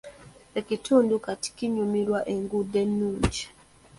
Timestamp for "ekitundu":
0.59-1.13